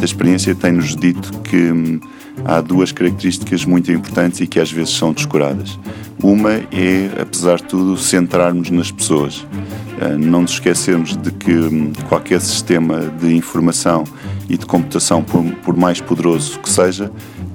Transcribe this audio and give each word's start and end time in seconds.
A 0.00 0.04
experiência 0.04 0.54
tem-nos 0.54 0.96
dito 0.96 1.32
que 1.42 1.70
hum, 1.70 2.00
há 2.44 2.60
duas 2.60 2.90
características 2.90 3.64
muito 3.64 3.92
importantes 3.92 4.40
e 4.40 4.46
que 4.46 4.58
às 4.58 4.70
vezes 4.70 4.94
são 4.94 5.12
descuradas. 5.12 5.78
Uma 6.22 6.52
é, 6.52 7.10
apesar 7.20 7.56
de 7.56 7.64
tudo, 7.64 7.96
centrarmos 7.96 8.70
nas 8.70 8.90
pessoas. 8.90 9.46
Eh, 10.00 10.16
não 10.16 10.42
nos 10.42 10.52
esquecermos 10.52 11.16
de 11.16 11.30
que 11.30 11.52
hum, 11.52 11.92
qualquer 12.08 12.40
sistema 12.40 13.12
de 13.20 13.32
informação 13.32 14.02
e 14.48 14.56
de 14.58 14.66
computação, 14.66 15.22
por, 15.22 15.76
mais 15.76 16.00
poderoso 16.00 16.58
que 16.58 16.68
seja, 16.68 17.12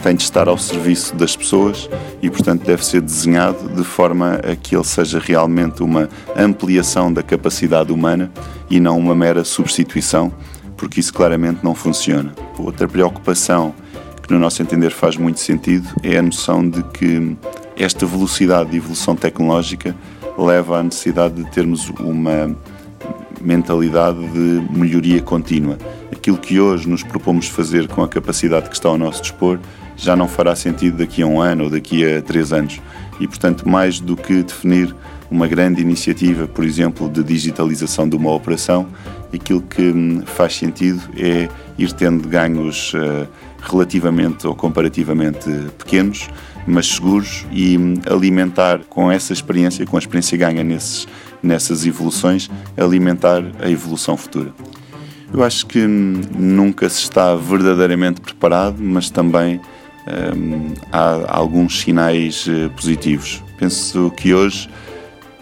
tem 0.07 0.15
de 0.15 0.23
estar 0.23 0.47
ao 0.47 0.57
serviço 0.57 1.13
das 1.17 1.35
pessoas 1.35 1.89
e, 2.21 2.29
portanto, 2.29 2.63
deve 2.63 2.85
ser 2.85 3.01
desenhado 3.01 3.67
de 3.67 3.83
forma 3.83 4.35
a 4.35 4.55
que 4.55 4.73
ele 4.73 4.85
seja 4.85 5.19
realmente 5.19 5.83
uma 5.83 6.07
ampliação 6.33 7.11
da 7.11 7.21
capacidade 7.21 7.91
humana 7.91 8.31
e 8.69 8.79
não 8.79 8.97
uma 8.97 9.13
mera 9.13 9.43
substituição, 9.43 10.31
porque 10.77 11.01
isso 11.01 11.13
claramente 11.13 11.59
não 11.61 11.75
funciona. 11.75 12.33
Outra 12.57 12.87
preocupação 12.87 13.75
que, 14.23 14.31
no 14.31 14.39
nosso 14.39 14.61
entender, 14.61 14.91
faz 14.91 15.17
muito 15.17 15.41
sentido 15.41 15.89
é 16.01 16.19
a 16.19 16.21
noção 16.21 16.65
de 16.69 16.81
que 16.83 17.35
esta 17.75 18.05
velocidade 18.05 18.69
de 18.69 18.77
evolução 18.77 19.13
tecnológica 19.13 19.93
leva 20.37 20.79
à 20.79 20.83
necessidade 20.83 21.43
de 21.43 21.51
termos 21.51 21.89
uma 21.99 22.55
mentalidade 23.47 24.19
de 24.27 24.61
melhoria 24.69 25.21
contínua. 25.21 25.77
Aquilo 26.11 26.37
que 26.37 26.59
hoje 26.59 26.87
nos 26.89 27.01
propomos 27.01 27.47
fazer 27.47 27.87
com 27.87 28.03
a 28.03 28.07
capacidade 28.07 28.67
que 28.67 28.75
está 28.75 28.89
ao 28.89 28.97
nosso 28.97 29.21
dispor 29.21 29.57
já 29.95 30.17
não 30.17 30.27
fará 30.27 30.53
sentido 30.53 30.97
daqui 30.97 31.21
a 31.21 31.25
um 31.25 31.39
ano 31.39 31.63
ou 31.63 31.69
daqui 31.69 32.05
a 32.05 32.21
três 32.21 32.51
anos. 32.51 32.81
E, 33.21 33.27
portanto, 33.27 33.67
mais 33.67 34.01
do 34.01 34.17
que 34.17 34.43
definir 34.43 34.93
uma 35.29 35.47
grande 35.47 35.81
iniciativa, 35.81 36.47
por 36.47 36.63
exemplo, 36.63 37.09
de 37.09 37.23
digitalização 37.23 38.07
de 38.07 38.15
uma 38.15 38.31
operação, 38.33 38.87
aquilo 39.33 39.61
que 39.61 39.81
hum, 39.81 40.23
faz 40.25 40.55
sentido 40.55 41.01
é 41.17 41.49
ir 41.77 41.91
tendo 41.93 42.27
ganhos 42.27 42.93
uh, 42.93 43.27
relativamente 43.61 44.47
ou 44.47 44.55
comparativamente 44.55 45.49
pequenos, 45.77 46.29
mas 46.65 46.87
seguros 46.87 47.45
e 47.51 47.77
hum, 47.77 47.95
alimentar 48.09 48.81
com 48.89 49.11
essa 49.11 49.33
experiência, 49.33 49.85
com 49.85 49.97
a 49.97 49.99
experiência 49.99 50.37
ganha 50.37 50.63
nesses, 50.63 51.07
nessas 51.43 51.85
evoluções, 51.85 52.49
alimentar 52.77 53.43
a 53.59 53.69
evolução 53.69 54.15
futura. 54.15 54.53
Eu 55.33 55.43
acho 55.43 55.65
que 55.65 55.79
hum, 55.79 56.21
nunca 56.37 56.89
se 56.89 57.01
está 57.01 57.35
verdadeiramente 57.35 58.21
preparado, 58.21 58.77
mas 58.79 59.09
também 59.09 59.59
hum, 60.35 60.73
há 60.91 61.35
alguns 61.37 61.81
sinais 61.81 62.47
uh, 62.47 62.69
positivos. 62.69 63.43
Penso 63.59 64.11
que 64.15 64.33
hoje 64.33 64.69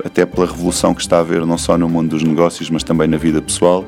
até 0.04 0.26
pela 0.26 0.48
revolução 0.48 0.94
que 0.94 1.02
está 1.02 1.18
a 1.18 1.20
haver 1.20 1.46
não 1.46 1.58
só 1.58 1.78
no 1.78 1.88
mundo 1.88 2.10
dos 2.10 2.24
negócios, 2.24 2.70
mas 2.70 2.84
também 2.84 3.08
na 3.08 3.18
vida 3.18 3.42
pessoal, 3.42 3.86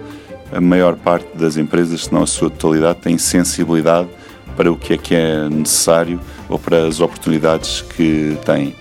a 0.52 0.62
maior 0.62 0.96
parte 0.96 1.28
das 1.36 1.58
empresas, 1.58 2.06
se 2.06 2.14
não 2.14 2.24
a 2.24 2.28
sua 2.28 2.50
totalidade, 2.50 3.00
tem 3.00 3.18
sensibilidade 3.18 4.08
para 4.56 4.72
o 4.72 4.76
que 4.76 4.94
é 4.94 4.98
que 4.98 5.16
é 5.16 5.50
necessário 5.50 6.20
ou 6.50 6.58
para 6.58 6.88
as 6.88 7.00
oportunidades 7.00 7.82
que 7.82 8.38
têm. 8.46 8.76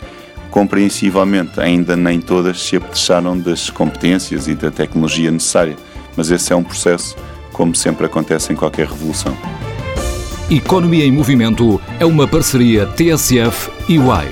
Compreensivelmente, 0.50 1.60
ainda 1.60 1.96
nem 1.96 2.20
todas 2.20 2.62
se 2.62 2.76
apetrecharam 2.76 3.38
das 3.38 3.68
competências 3.68 4.48
e 4.48 4.54
da 4.54 4.70
tecnologia 4.70 5.30
necessária, 5.30 5.76
mas 6.16 6.30
esse 6.30 6.52
é 6.52 6.56
um 6.56 6.64
processo, 6.64 7.16
como 7.52 7.74
sempre 7.74 8.06
acontece 8.06 8.52
em 8.52 8.56
qualquer 8.56 8.86
revolução. 8.86 9.36
Economia 10.48 11.04
em 11.04 11.12
Movimento 11.12 11.80
é 11.98 12.06
uma 12.06 12.26
parceria 12.26 12.86
TSF 12.86 13.70
e 13.88 13.96
EY. 13.96 14.30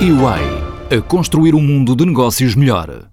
EY 0.00 0.57
a 0.90 1.02
construir 1.02 1.54
um 1.54 1.60
mundo 1.60 1.94
de 1.94 2.06
negócios 2.06 2.54
melhor. 2.54 3.10